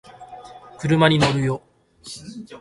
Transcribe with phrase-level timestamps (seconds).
[0.79, 1.61] 車に乗るよ